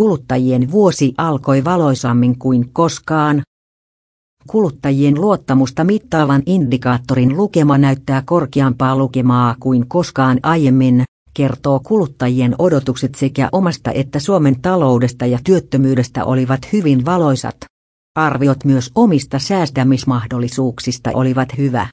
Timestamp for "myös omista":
18.64-19.38